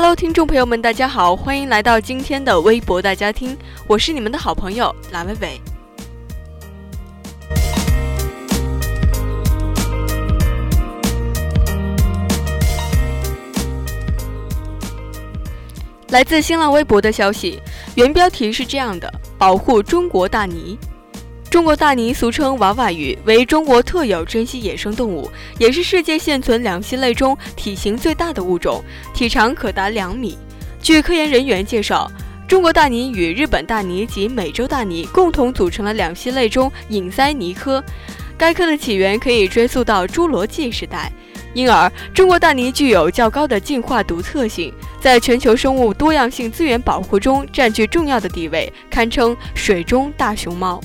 [0.00, 5.60] Hello，听众朋友们，大家好，欢迎来到今天的微博大家听，我是你们的好朋友蓝伟伟。
[16.10, 17.60] 来自新浪微博的消息，
[17.96, 20.78] 原标题是这样的：保护中国大鲵。
[21.50, 30.36] 中国大鲵俗称娃娃鱼，为中国特有珍稀野生动物，也是世界现存两栖类中体型最大的物种，体长可达两米。
[30.82, 32.10] 据科研人员介绍，
[32.46, 37.82] 中国大鲵与日本大鲵及美洲大鲵共同组成了两栖类中隐鳃鲵科。
[38.36, 41.10] 该科的起源可以追溯到侏罗纪时代，
[41.54, 50.78] 因而中国大鲵具有较高的进化独特性，在全球生物多样性资源保护中占据重要的地位，堪称水中大熊猫。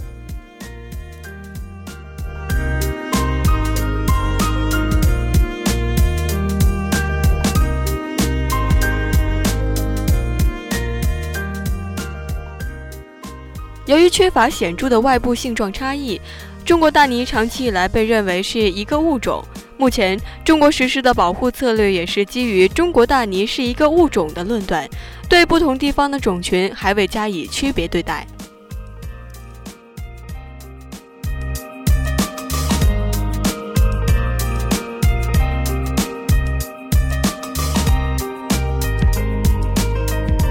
[13.85, 16.19] 由于缺乏显著的外部性状差异，
[16.63, 19.43] 中国大鲵长期以来被认为是一个物种。
[19.77, 24.87] 目前，中国实施的保护策略也是基于中国大鲵是一个物种的论断，
[25.27, 28.25] 对不同地方的种群还未加以区别对待。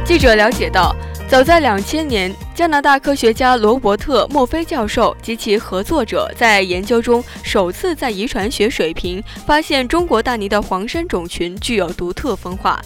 [0.05, 0.95] 记者了解到。
[1.33, 12.79] 早在两千年，加拿大科学家罗伯特·墨菲教授及其合作者在研究中首次在遗传学水平发现中国大鲵的黄山种群具有独特分化。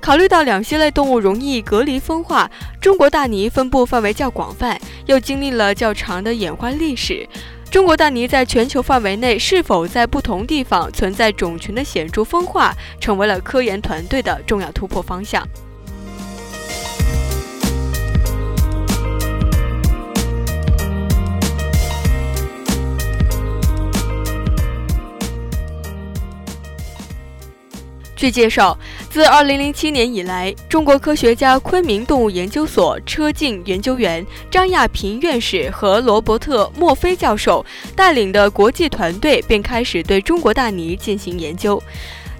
[0.00, 2.50] 考虑到两栖类动物容易隔离分化，
[2.80, 7.24] 中国大鲵分布范围较广泛，又经历了较长的演化历史，
[7.70, 15.46] 中国大鲵在全球范围内是否在不同地方存在种群的显著分化，成为了科研团队的重要突破方向。
[28.24, 28.74] 据介绍，
[29.10, 37.62] 自2007年以来，中国科学家昆明动物研究所车静研究员张亚平院士和罗伯特·墨菲教授
[37.94, 41.82] 带领的国际团队便开始对中国大鲵进行研究。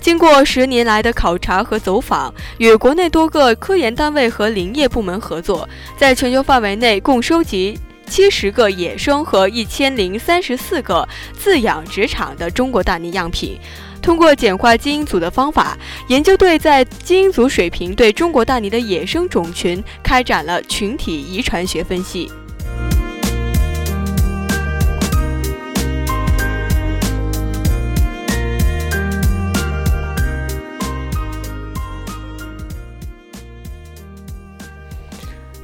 [0.01, 5.69] 经过十年来的考察和走访，与国内多个科研单位和林业部门合作，
[5.99, 13.59] 在全球范围内共收集七十个野生和一千零三十四个自养殖场的中国大鲵样品。
[14.01, 15.77] 通过简化基因组的方法，
[16.09, 22.31] 研究队在基因组水平对中国大鲵的野生种群开展了群体遗传学分析。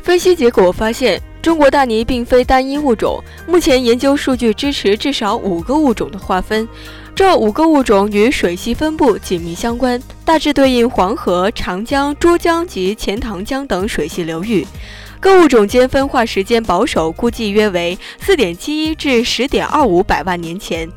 [0.02, 6.68] 分析结果发现，中国大鲵并非单一物种，目前研究数据支持至少五个物种的划分。
[7.14, 14.66] 这五个物种与水系分布紧密相关，大致对应黄河、长江、珠江及钱塘江等水系流域。
[15.18, 20.88] 各物种间分化时间保守估计约为四点七一至十点二五百万年前，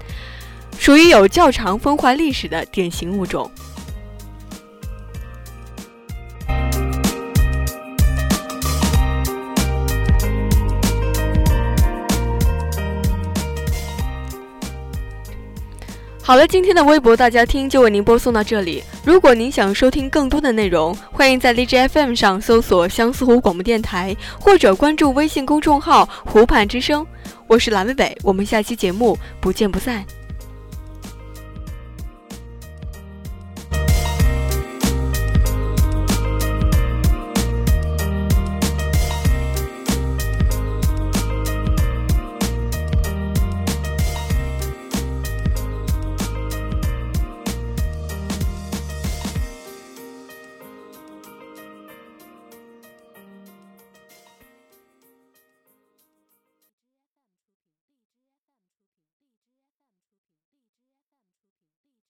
[0.78, 3.50] 属于有较长分化历史的典型物种。
[16.26, 18.82] 好了，今天的微博大家听就为您播送到这里。
[19.04, 27.06] 如果您想收听更多的内容，欢迎在荔枝 FM 上搜索相思湖广播电台，或者关注微信公众号“湖畔之声”。
[27.46, 30.06] 我是蓝伟伟，我们下期节目不见不散。